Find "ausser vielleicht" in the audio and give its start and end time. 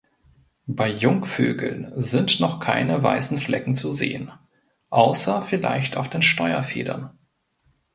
4.89-5.95